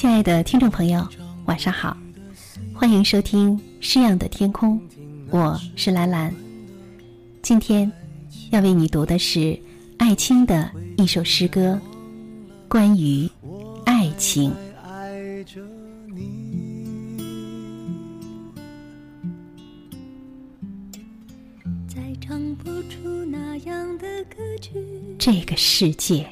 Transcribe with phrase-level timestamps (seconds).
[0.00, 1.04] 亲爱的听众朋友，
[1.46, 1.96] 晚上好，
[2.72, 4.80] 欢迎收听《诗样的天空》，
[5.28, 6.32] 我是兰兰。
[7.42, 7.90] 今天
[8.52, 9.58] 要为你读的是
[9.96, 11.76] 艾青的一首诗歌，
[12.68, 13.28] 关于
[13.86, 14.54] 爱情。
[25.18, 26.24] 这个世界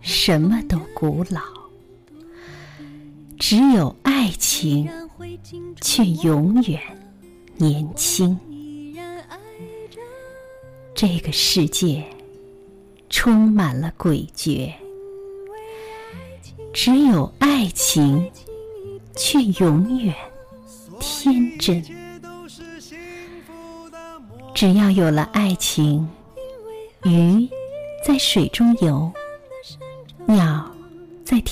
[0.00, 1.40] 什么都古老，
[3.44, 4.88] 只有爱情
[5.80, 6.80] 却永远
[7.56, 8.38] 年轻。
[10.94, 12.04] 这个世界
[13.10, 14.72] 充满了诡谲，
[16.72, 18.30] 只有爱情
[19.16, 20.14] 却永远
[21.00, 21.84] 天真。
[24.54, 26.08] 只要有了爱情，
[27.02, 27.48] 鱼
[28.06, 29.12] 在水中游，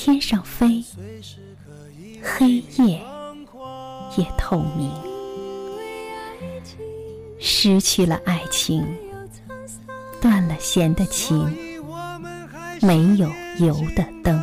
[0.03, 0.83] 天上飞，
[2.23, 2.99] 黑夜
[4.17, 4.91] 也透明。
[7.39, 8.83] 失去了爱情，
[10.19, 11.47] 断了弦的琴，
[12.81, 14.43] 没有油的灯，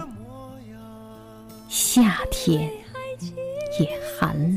[1.68, 2.72] 夏天
[3.80, 4.38] 也寒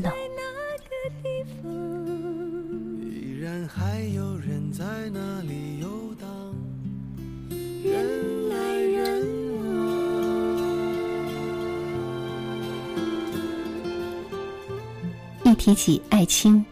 [15.51, 16.65] 一提起艾青，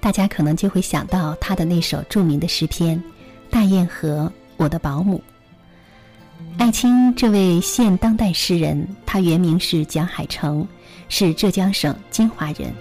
[0.00, 2.98] 大家可能就会想到他的那首著名的诗篇
[3.50, 5.22] 《大堰河我的保姆》。
[6.58, 10.66] 艾青这位现当代诗人，他原名是蒋海成，
[11.10, 12.72] 是浙江省金华人。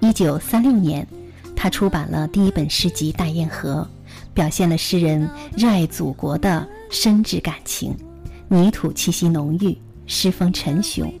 [0.00, 1.06] 一九三六年，
[1.54, 3.86] 他出版了第一本诗集《大堰河》，
[4.34, 7.94] 表现了诗人热爱祖国的深挚感情，
[8.48, 9.76] 泥土气息浓郁，
[10.06, 11.12] 诗风沉雄，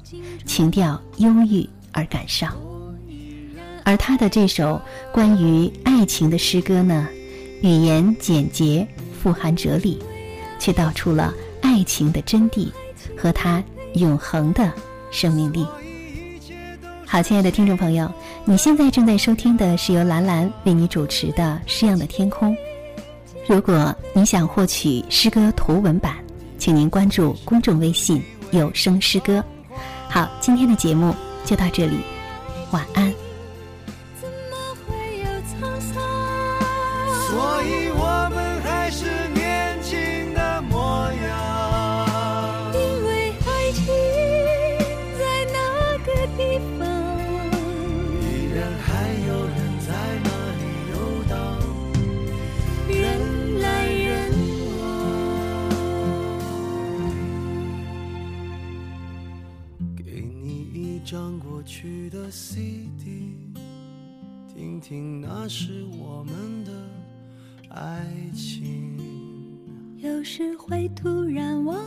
[0.46, 2.56] 情调忧郁而感伤。
[3.86, 4.82] 而他的这首
[5.12, 7.06] 关于爱情的诗歌呢，
[7.62, 8.84] 语言简洁，
[9.22, 9.96] 富含哲理，
[10.58, 11.32] 却道出了
[11.62, 12.68] 爱情的真谛
[13.16, 13.62] 和它
[13.94, 14.72] 永恒的
[15.12, 15.64] 生命力。
[17.06, 18.12] 好，亲爱的听众朋友，
[18.44, 22.52] 你现在正在收听的是由兰兰为你主持的《诗样的天空》。
[23.46, 26.16] 如果你想获取诗歌图文版，
[26.58, 28.20] 请您关注公众微信
[28.50, 29.44] “有声诗歌”。
[30.10, 31.14] 好，今天的节目
[31.44, 32.00] 就到这里，
[32.72, 33.14] 晚安。
[37.94, 42.72] 我们还是年轻的模样。
[42.74, 43.84] 因为爱情
[45.18, 45.20] 在
[45.52, 45.58] 那
[46.04, 46.40] 个地
[46.78, 46.80] 方
[48.22, 48.24] 依
[48.54, 48.88] 然还
[49.26, 49.56] 有人
[49.86, 49.88] 在
[50.24, 50.62] 那里
[50.92, 50.94] 游
[51.28, 51.34] 荡？
[52.88, 54.32] 人来人
[54.78, 54.80] 往
[59.96, 63.04] 给你一张过去的 cd
[64.54, 66.70] 听听那时我们的
[67.76, 68.02] 爱
[68.34, 68.96] 情。
[69.98, 71.78] 有时会突然忘